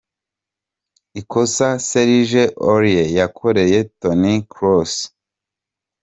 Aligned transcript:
Ikosa 1.19 1.67
Serge 1.87 2.43
Aurier 2.69 3.09
yakoreye 3.19 3.79
Toni 3.99 4.33
Kroos. 4.51 4.93